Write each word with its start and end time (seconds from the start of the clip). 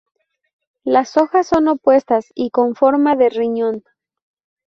Las 0.83 1.15
hojas 1.15 1.45
son 1.45 1.67
opuestas 1.67 2.25
y 2.33 2.49
con 2.49 2.73
forma 2.73 3.15
de 3.15 3.29
riñón. 3.29 3.83